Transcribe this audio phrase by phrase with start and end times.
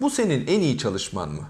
[0.00, 1.42] Bu senin en iyi çalışman mı?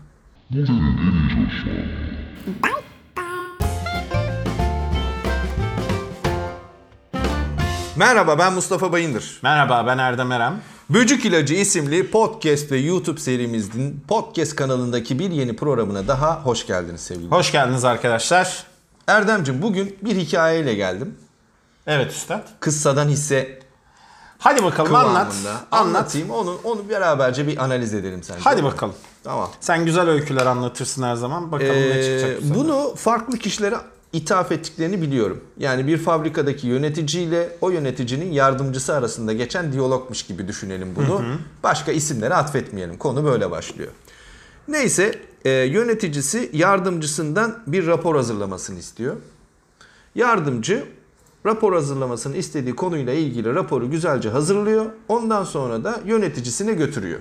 [7.96, 9.38] Merhaba ben Mustafa Bayındır.
[9.42, 10.60] Merhaba ben Erdem Erem.
[10.90, 17.00] Böcük İlacı isimli podcast ve YouTube serimizin podcast kanalındaki bir yeni programına daha hoş geldiniz
[17.00, 17.30] sevgili.
[17.30, 18.64] Hoş geldiniz arkadaşlar.
[19.06, 21.14] Erdemciğim bugün bir hikayeyle geldim.
[21.86, 22.48] Evet üstad.
[22.60, 23.63] Kıssadan hisse
[24.44, 25.12] Hadi bakalım anlat.
[25.30, 25.50] kıvamında.
[25.50, 25.64] Anlat.
[25.72, 28.40] Anlatayım onu onu beraberce bir analiz edelim sence.
[28.44, 28.94] Hadi bakalım.
[29.24, 29.50] Tamam.
[29.60, 31.52] Sen güzel öyküler anlatırsın her zaman.
[31.52, 32.56] Bakalım ne Ee, çıkacak bu sefer.
[32.56, 33.76] bunu farklı kişilere
[34.12, 35.40] ithaf ettiklerini biliyorum.
[35.58, 41.22] Yani bir fabrikadaki yöneticiyle o yöneticinin yardımcısı arasında geçen diyalogmuş gibi düşünelim bunu.
[41.62, 42.98] Başka isimlere atfetmeyelim.
[42.98, 43.90] Konu böyle başlıyor.
[44.68, 49.16] Neyse e, yöneticisi yardımcısından bir rapor hazırlamasını istiyor.
[50.14, 50.84] Yardımcı
[51.46, 54.86] rapor hazırlamasını istediği konuyla ilgili raporu güzelce hazırlıyor.
[55.08, 57.20] Ondan sonra da yöneticisine götürüyor.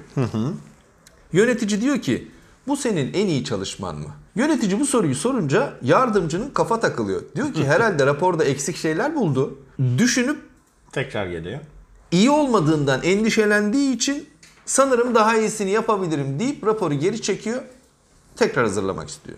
[1.34, 2.32] Yönetici diyor ki
[2.68, 4.08] bu senin en iyi çalışman mı?
[4.36, 7.22] Yönetici bu soruyu sorunca yardımcının kafa takılıyor.
[7.36, 9.60] Diyor ki herhalde raporda eksik şeyler buldu.
[9.98, 10.38] Düşünüp
[10.92, 11.60] Tekrar geliyor.
[12.12, 14.28] iyi olmadığından endişelendiği için
[14.66, 17.62] sanırım daha iyisini yapabilirim deyip raporu geri çekiyor.
[18.36, 19.38] Tekrar hazırlamak istiyor.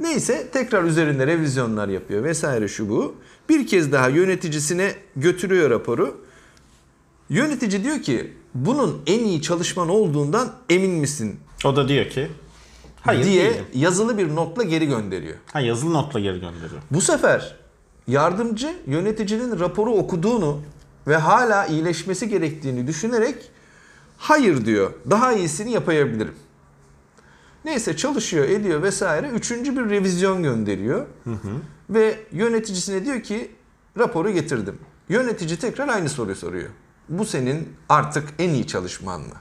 [0.00, 3.14] Neyse tekrar üzerinde revizyonlar yapıyor vesaire şu bu.
[3.48, 6.20] Bir kez daha yöneticisine götürüyor raporu.
[7.28, 12.28] Yönetici diyor ki bunun en iyi çalışman olduğundan emin misin O da diyor ki
[13.00, 13.64] hayır diye değilim.
[13.74, 15.36] yazılı bir notla geri gönderiyor.
[15.52, 16.82] Ha, yazılı notla geri gönderiyor.
[16.90, 17.56] Bu sefer
[18.08, 20.60] yardımcı yöneticinin raporu okuduğunu
[21.06, 23.34] ve hala iyileşmesi gerektiğini düşünerek
[24.18, 24.92] hayır diyor.
[25.10, 26.34] Daha iyisini yapabilirim.
[27.64, 29.28] Neyse çalışıyor, ediyor vesaire.
[29.28, 31.06] Üçüncü bir revizyon gönderiyor.
[31.90, 33.50] Ve yöneticisine diyor ki
[33.98, 34.78] raporu getirdim.
[35.08, 36.68] Yönetici tekrar aynı soruyu soruyor.
[37.08, 39.34] Bu senin artık en iyi çalışman mı?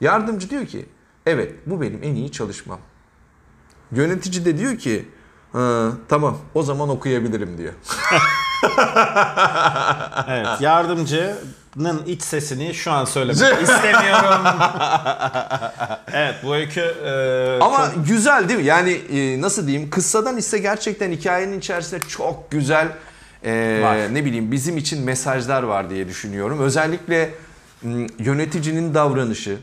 [0.00, 0.86] Yardımcı diyor ki
[1.26, 2.80] evet bu benim en iyi çalışmam.
[3.92, 5.08] Yönetici de diyor ki
[5.52, 7.72] "Ha, tamam o zaman okuyabilirim diyor.
[10.28, 14.46] Evet yardımcının iç sesini şu an söylemek istemiyorum.
[16.12, 18.66] evet bu öykü e, Ama çok- güzel değil mi?
[18.66, 19.90] Yani e, nasıl diyeyim?
[19.90, 22.88] Kıssadan ise gerçekten hikayenin içerisinde çok güzel
[23.44, 24.14] e, Var.
[24.14, 26.60] ne bileyim bizim için mesajlar var diye düşünüyorum.
[26.60, 27.34] Özellikle
[28.18, 29.58] yöneticinin davranışı.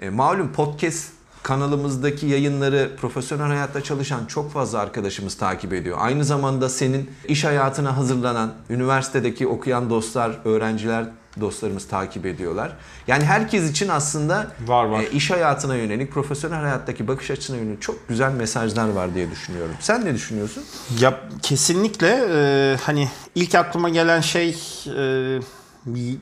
[0.00, 1.04] E, malum podcast
[1.42, 5.98] kanalımızdaki yayınları profesyonel hayatta çalışan çok fazla arkadaşımız takip ediyor.
[6.00, 11.04] Aynı zamanda senin iş hayatına hazırlanan, üniversitedeki okuyan dostlar, öğrenciler
[11.40, 12.72] dostlarımız takip ediyorlar.
[13.06, 15.00] Yani herkes için aslında Var, var.
[15.02, 19.74] e, iş hayatına yönelik, profesyonel hayattaki bakış açısına yönelik çok güzel mesajlar var diye düşünüyorum.
[19.80, 20.64] Sen ne düşünüyorsun?
[21.00, 24.56] Ya kesinlikle e, hani ilk aklıma gelen şey
[24.96, 25.40] e,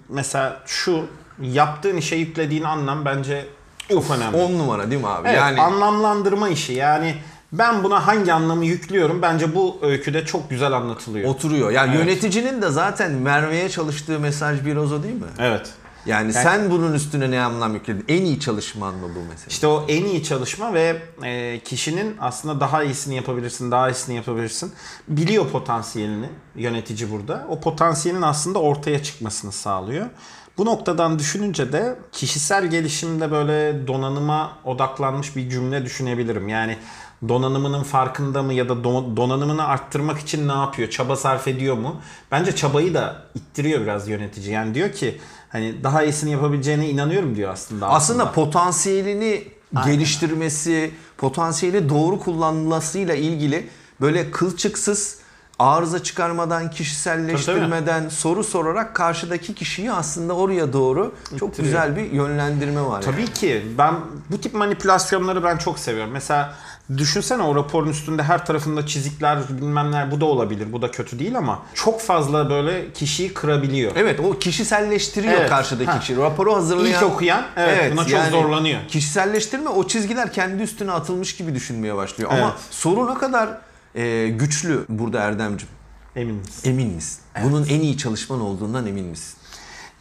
[0.09, 1.07] mesela şu
[1.43, 3.47] yaptığın işe yüklediğin anlam bence
[3.89, 4.37] çok önemli.
[4.37, 5.29] 10 numara değil mi abi?
[5.29, 7.15] Evet, yani anlamlandırma işi yani
[7.53, 11.31] ben buna hangi anlamı yüklüyorum bence bu öyküde çok güzel anlatılıyor.
[11.31, 11.71] oturuyor.
[11.71, 12.07] Yani Evet.
[12.07, 15.27] yöneticinin de zaten vermeye çalıştığı mesaj biraz o değil mi?
[15.39, 15.71] Evet.
[16.07, 18.05] Yani, sen bunun üstüne ne anlam yükledin?
[18.09, 19.47] En iyi çalışman mı bu mesela?
[19.49, 24.73] İşte o en iyi çalışma ve e, kişinin aslında daha iyisini yapabilirsin, daha iyisini yapabilirsin.
[25.09, 27.47] Biliyor potansiyelini yönetici burada.
[27.49, 30.07] O potansiyelin aslında ortaya çıkmasını sağlıyor.
[30.59, 36.49] Bu noktadan düşününce de kişisel gelişimde böyle donanıma odaklanmış bir cümle düşünebilirim.
[36.49, 36.77] Yani
[37.29, 40.91] donanımının farkında mı ya da do- donanımını arttırmak için ne yapıyor?
[40.91, 42.01] Çaba sarf ediyor mu?
[42.31, 44.51] Bence çabayı da ittiriyor biraz yönetici.
[44.53, 47.89] Yani diyor ki hani daha iyisini yapabileceğine inanıyorum diyor aslında.
[47.89, 49.45] Aslında potansiyelini
[49.85, 53.69] geliştirmesi, potansiyeli doğru kullanılmasıyla ilgili
[54.01, 55.19] böyle kılçıksız
[55.59, 61.65] arıza çıkarmadan, kişiselleştirmeden, soru sorarak karşıdaki kişiyi aslında oraya doğru çok İttiriyor.
[61.73, 63.03] güzel bir yönlendirme var.
[63.03, 63.05] yani.
[63.05, 63.67] Tabii ki.
[63.79, 63.95] Ben
[64.31, 66.13] bu tip manipülasyonları ben çok seviyorum.
[66.13, 66.55] Mesela
[66.97, 70.73] düşünsene o raporun üstünde her tarafında çizikler bilmem neler bu da olabilir.
[70.73, 73.93] Bu da kötü değil ama çok fazla böyle kişiyi kırabiliyor.
[73.97, 76.01] Evet o kişiselleştiriyor Evet, karşıdaki ha.
[76.01, 76.17] kişi.
[76.17, 77.03] Raporu hazırlayan...
[77.05, 78.81] İlk okuyan, evet, buna çok zorlanıyor.
[78.89, 82.31] Kişiselleştirme o çizgiler kendi üstüne atılmış gibi düşünmeye başlıyor.
[82.33, 82.53] Ama Evet.
[82.71, 83.49] soru ne kadar
[83.95, 85.75] e, güçlü burada Erdemciğim.
[86.17, 86.71] Emin misin?
[86.71, 87.21] Emin misin?
[87.45, 89.39] Bunun en iyi çalışman olduğundan emin misin?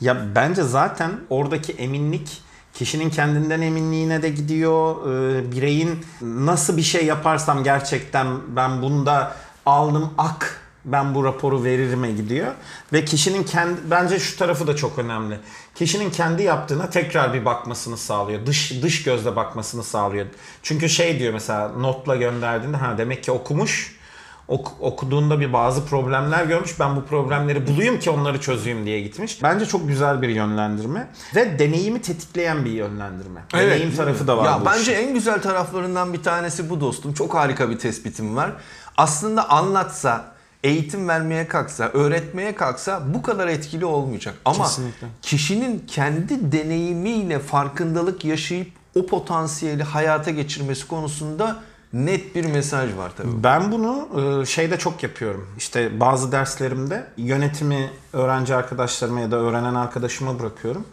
[0.02, 2.42] Ya bence zaten oradaki eminlik
[2.74, 4.96] kişinin kendinden eminliğine de gidiyor.
[4.96, 9.36] Ee, bireyin nasıl bir şey yaparsam gerçekten ben bunda
[9.66, 12.52] alnım ak ben bu raporu veririme gidiyor.
[12.94, 15.40] Ve kişinin kendi bence şu tarafı da çok önemli.
[15.76, 18.46] Kişinin kendi yaptığına tekrar bir bakmasını sağlıyor.
[18.46, 20.26] Dış dış gözle bakmasını sağlıyor.
[20.64, 23.98] Çünkü şey diyor mesela notla gönderdiğinde ha demek ki okumuş.
[24.48, 26.80] Ok- okuduğunda bir bazı problemler görmüş.
[26.80, 29.44] Ben bu problemleri bulayım ki onları çözeyim diye gitmiş.
[29.44, 33.42] Bence çok güzel bir yönlendirme ve deneyimi tetikleyen bir yönlendirme.
[33.54, 35.08] Deneyim tarafı da var Ya bu bence işin.
[35.08, 37.14] en güzel taraflarından bir tanesi bu dostum.
[37.14, 38.52] Çok harika bir tespitim var.
[38.98, 44.36] Aslında anlatsa, eğitim vermeye kalksa, öğretmeye kalksa bu kadar etkili olmayacak.
[44.46, 45.08] Ama Kesinlikle.
[45.22, 51.58] kişinin kendi deneyimiyle farkındalık yaşayıp o potansiyeli hayata geçirmesi konusunda
[51.94, 53.44] net bir mesaj var tabii.
[53.44, 54.10] Ben bunu
[54.42, 55.48] e, şeyde çok yapıyorum.
[55.58, 60.86] İşte bazı derslerimde yönetimi öğrenci arkadaşlarıma ya da öğrenen arkadaşıma bırakıyorum.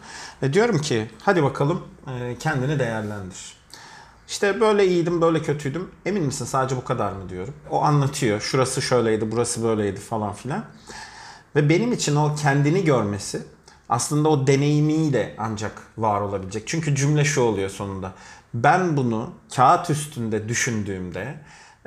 [0.43, 3.57] Ve diyorum ki hadi bakalım e, kendini değerlendir.
[4.29, 5.91] İşte böyle iyiydim, böyle kötüydüm.
[6.07, 7.55] Emin misin sadece bu kadar mı diyorum.
[7.71, 8.41] O anlatıyor.
[8.41, 10.65] Şurası şöyleydi, burası böyleydi falan filan.
[11.57, 13.43] Ve benim için o kendini görmesi
[13.89, 16.69] aslında o deneyimiyle ancak var olabilecek.
[16.69, 18.13] Çünkü cümle şu oluyor sonunda.
[18.55, 21.35] Ben bunu kağıt üstünde düşündüğümde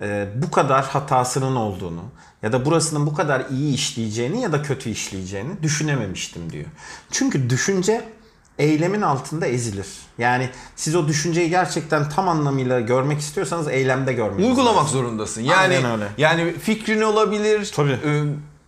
[0.01, 2.04] e, bu kadar hatasının olduğunu
[2.44, 6.66] ya da burasının bu kadar iyi işleyeceğini ya da kötü işleyeceğini düşünememiştim diyor.
[7.12, 8.10] Çünkü düşünce
[8.59, 9.88] eylemin altında ezilir.
[10.18, 14.92] Yani siz o düşünceyi gerçekten tam anlamıyla görmek istiyorsanız eylemde görmeniz Uygulamak lazım.
[15.00, 15.42] zorundasın.
[15.42, 16.07] Yani Aynen öyle.
[16.18, 17.71] yani fikrin olabilir.
[17.75, 17.92] Tabii.
[17.92, 18.24] e,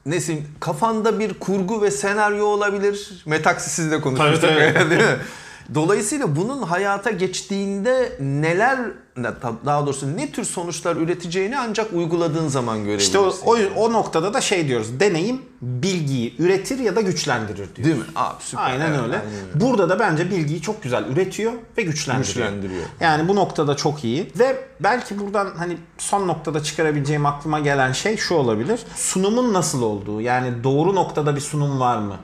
[0.05, 3.23] nesin kafanda bir kurgu ve senaryo olabilir.
[3.25, 4.89] Metaksi siz de konuşmuştuk Tabii, tabii.
[4.89, 5.17] değil mi?
[5.75, 8.79] Dolayısıyla bunun hayata geçtiğinde neler
[9.65, 13.05] daha doğrusu ne tür sonuçlar üreteceğini ancak uyguladığın zaman görebilirsin.
[13.05, 14.99] İşte o, o, o noktada da şey diyoruz.
[14.99, 17.87] Deneyim bilgiyi üretir ya da güçlendirir diyor.
[17.87, 18.03] Değil mi?
[18.15, 18.63] Abi süper.
[18.63, 19.15] Aynen Evet, öyle.
[19.19, 19.61] aynen öyle.
[19.65, 22.27] Burada da bence bilgiyi çok güzel üretiyor ve güçlendiriyor.
[22.47, 22.85] Güçlendiriyor.
[22.99, 28.17] Yani bu noktada çok iyi ve belki buradan hani son noktada çıkarabileceğim aklıma gelen şey
[28.17, 28.79] şu olabilir.
[28.95, 32.15] Sunumun nasıl olduğu yani doğru noktada bir sunum var mı?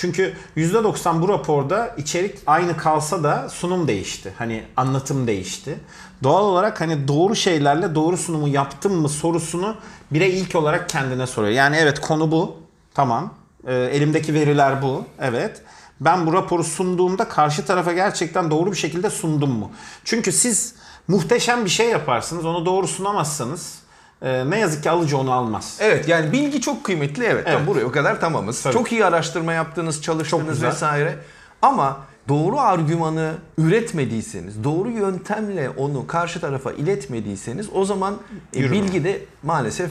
[0.00, 4.32] Çünkü %90 bu raporda içerik aynı kalsa da sunum değişti.
[4.38, 5.78] Hani anlatım değişti.
[6.22, 9.76] Doğal olarak hani doğru şeylerle doğru sunumu yaptım mı sorusunu
[10.10, 11.52] birey ilk olarak kendine soruyor.
[11.52, 12.56] Yani evet konu bu.
[12.94, 13.34] Tamam.
[13.66, 15.04] Ee, elimdeki veriler bu.
[15.18, 15.62] Evet.
[16.00, 19.70] Ben bu raporu sunduğumda karşı tarafa gerçekten doğru bir şekilde sundum mu?
[20.04, 20.74] Çünkü siz
[21.08, 22.44] muhteşem bir şey yaparsınız.
[22.44, 23.78] Onu doğru sunamazsanız
[24.22, 25.76] e, ne yazık ki alıcı onu almaz.
[25.80, 27.44] Evet yani bilgi çok kıymetli evet.
[27.46, 27.58] Evet.
[27.58, 28.62] Tam buraya kadar tamamız.
[28.62, 28.72] Tabii.
[28.74, 31.18] Çok iyi araştırma yaptınız, çalıştınız vesaire.
[31.62, 38.14] Ama doğru argümanı üretmediyseniz, doğru yöntemle onu karşı tarafa iletmediyseniz o zaman
[38.56, 39.90] e, bilgi de maalesef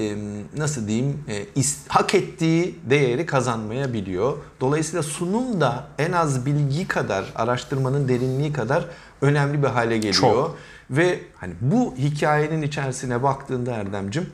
[0.00, 0.16] e,
[0.56, 4.36] nasıl diyeyim e, is- hak ettiği değeri kazanmayabiliyor.
[4.60, 8.84] Dolayısıyla sunum da en az bilgi kadar, araştırmanın derinliği kadar
[9.22, 10.14] önemli bir hale geliyor.
[10.14, 10.56] Çok.
[10.90, 14.30] Ve hani bu hikayenin içerisine baktığında Erdemcim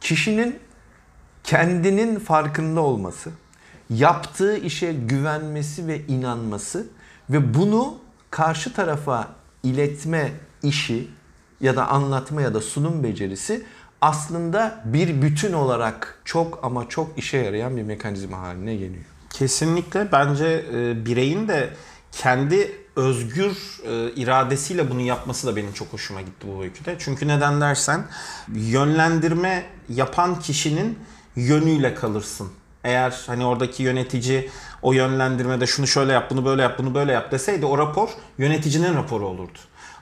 [0.00, 0.58] kişinin
[1.44, 3.30] kendinin farkında olması,
[3.90, 6.86] yaptığı işe güvenmesi ve inanması
[7.30, 7.98] ve bunu
[8.30, 9.28] karşı tarafa
[9.62, 11.08] iletme işi
[11.60, 13.64] ya da anlatma ya da sunum becerisi
[14.00, 19.04] aslında bir bütün olarak çok ama çok işe yarayan bir mekanizma haline geliyor.
[19.30, 21.70] Kesinlikle bence e, bireyin de
[22.12, 26.96] kendi özgür e, iradesiyle bunu yapması da benim çok hoşuma gitti bu öyküde.
[26.98, 28.04] Çünkü neden dersen
[28.54, 30.98] yönlendirme yapan kişinin
[31.36, 32.48] yönüyle kalırsın.
[32.84, 34.50] Eğer hani oradaki yönetici
[34.82, 38.08] o yönlendirmede şunu şöyle yap, bunu böyle yap, bunu böyle yap deseydi o rapor
[38.38, 39.58] yöneticinin raporu olurdu.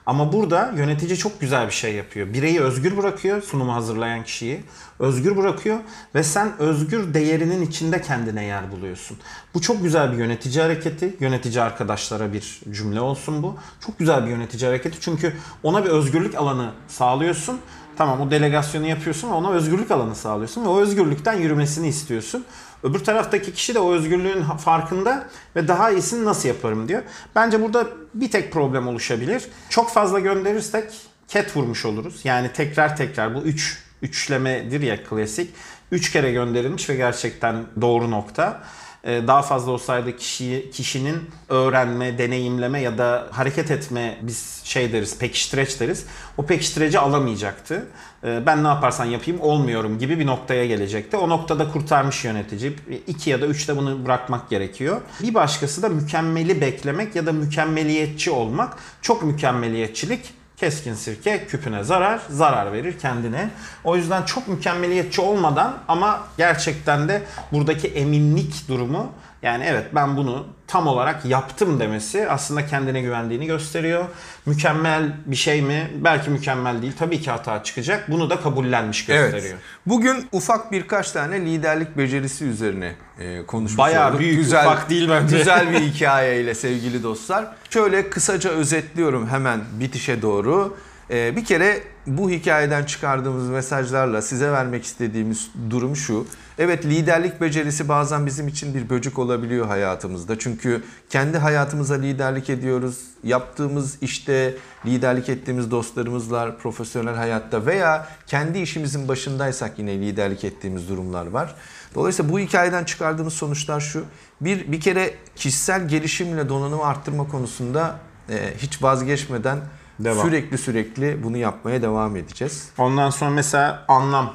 [0.07, 2.33] Ama burada yönetici çok güzel bir şey yapıyor.
[2.33, 4.63] Bireyi özgür bırakıyor, sunumu hazırlayan kişiyi.
[4.99, 5.79] Özgür bırakıyor
[6.15, 9.17] ve sen özgür değerinin içinde kendine yer buluyorsun.
[9.53, 11.15] Bu çok güzel bir yönetici hareketi.
[11.19, 13.55] Yönetici arkadaşlara bir cümle olsun bu.
[13.85, 15.33] Çok güzel bir yönetici hareketi çünkü
[15.63, 17.59] ona bir özgürlük alanı sağlıyorsun.
[17.97, 22.45] Tamam o delegasyonu yapıyorsun ve ona özgürlük alanı sağlıyorsun ve o özgürlükten yürümesini istiyorsun.
[22.83, 27.03] Öbür taraftaki kişi de o özgürlüğün farkında ve daha iyisini nasıl yaparım diyor.
[27.35, 29.43] Bence burada bir tek problem oluşabilir.
[29.69, 30.91] Çok fazla gönderirsek
[31.27, 32.21] ket vurmuş oluruz.
[32.23, 35.53] Yani tekrar tekrar bu üç üçlemedir ya klasik.
[35.91, 38.63] Üç kere gönderilmiş ve gerçekten doğru nokta.
[39.07, 45.17] Ee, Daha fazla olsaydı kişiyi, kişinin öğrenme, deneyimleme ya da hareket etme biz şey deriz,
[45.19, 46.05] pekiştireç deriz.
[46.37, 47.87] O pekiştireci alamayacaktı.
[48.23, 51.17] Ee, Ben ne yaparsan yapayım olmuyorum gibi bir noktaya gelecekti.
[51.17, 52.73] O noktada kurtarmış yönetici.
[53.07, 55.01] İki ya da üçte bunu bırakmak gerekiyor.
[55.23, 58.77] Bir başkası da mükemmeli beklemek ya da mükemmeliyetçi olmak.
[59.01, 63.49] Çok mükemmeliyetçilik Keskin sirke küpüne zarar, zarar verir kendine.
[63.83, 70.47] O yüzden çok mükemmeliyetçi olmadan ama gerçekten de buradaki eminlik durumu yani evet ben bunu
[70.67, 74.05] tam olarak yaptım demesi aslında kendine güvendiğini gösteriyor.
[74.45, 75.91] Mükemmel bir şey mi?
[75.95, 76.93] Belki mükemmel değil.
[76.99, 78.11] Tabii ki hata çıkacak.
[78.11, 79.53] Bunu da kabullenmiş gösteriyor.
[79.53, 79.63] Evet.
[79.85, 84.19] Bugün ufak birkaç tane liderlik becerisi üzerine e, konuşmuş Bayağı olduk.
[84.19, 85.37] büyük, ufak değil bence.
[85.37, 87.47] Güzel bir hikayeyle sevgili dostlar.
[87.69, 90.77] Şöyle kısaca özetliyorum hemen bitişe doğru.
[91.11, 96.27] Ee, bir kere bu hikayeden çıkardığımız mesajlarla size vermek istediğimiz durum şu.
[96.57, 100.39] Evet liderlik becerisi bazen bizim için bir böcük olabiliyor hayatımızda.
[100.39, 102.99] Çünkü kendi hayatımıza liderlik ediyoruz.
[103.23, 111.27] Yaptığımız işte liderlik ettiğimiz dostlarımızla profesyonel hayatta veya kendi işimizin başındaysak yine liderlik ettiğimiz durumlar
[111.27, 111.55] var.
[111.95, 114.05] Dolayısıyla bu hikayeden çıkardığımız sonuçlar şu.
[114.41, 117.99] Bir, bir kere kişisel gelişimle donanımı arttırma konusunda
[118.29, 119.59] e, hiç vazgeçmeden
[119.99, 120.25] Devam.
[120.25, 122.69] sürekli sürekli bunu yapmaya devam edeceğiz.
[122.77, 124.33] Ondan sonra mesela anlam.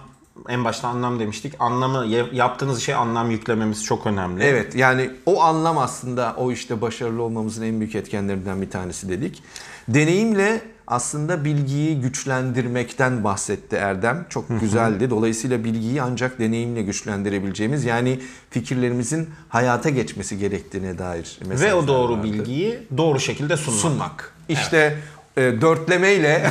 [0.48, 1.54] En başta anlam demiştik.
[1.58, 4.44] Anlamı yaptığınız şey anlam yüklememiz çok önemli.
[4.44, 9.42] Evet yani o anlam aslında o işte başarılı olmamızın en büyük etkenlerinden bir tanesi dedik.
[9.88, 14.26] Deneyimle aslında bilgiyi güçlendirmekten bahsetti Erdem.
[14.28, 15.10] Çok güzeldi.
[15.10, 22.12] Dolayısıyla bilgiyi ancak deneyimle güçlendirebileceğimiz yani fikirlerimizin hayata geçmesi gerektiğine dair Ve mesajlar o doğru
[22.12, 22.22] vardı.
[22.22, 23.80] bilgiyi doğru şekilde sunmak.
[23.80, 24.34] sunmak.
[24.48, 24.98] İşte
[25.36, 26.50] e, dörtlemeyle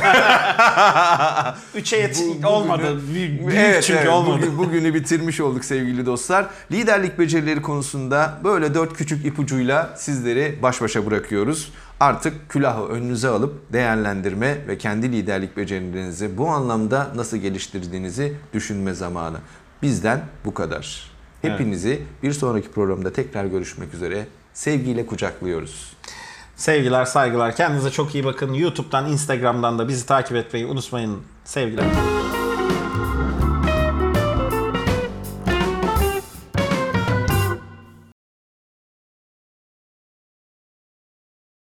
[1.74, 3.00] Üçe yet Bu- olmadı.
[3.14, 4.08] Büyük, Evet, çünkü evet.
[4.08, 4.40] olmadı.
[4.46, 6.46] Bugün, bugünü bitirmiş olduk sevgili dostlar.
[6.72, 11.72] Liderlik becerileri konusunda böyle dört küçük ipucuyla sizleri baş başa bırakıyoruz.
[12.00, 19.36] Artık külahı önünüze alıp değerlendirme ve kendi liderlik becerilerinizi bu anlamda nasıl geliştirdiğinizi düşünme zamanı.
[19.82, 21.12] Bizden bu kadar.
[21.42, 24.26] Hepinizi bir sonraki programda tekrar görüşmek üzere.
[24.54, 25.92] Sevgiyle kucaklıyoruz.
[26.62, 27.56] Sevgiler, saygılar.
[27.56, 28.52] Kendinize çok iyi bakın.
[28.52, 31.22] YouTube'dan, Instagram'dan da bizi takip etmeyi unutmayın.
[31.44, 31.84] Sevgiler.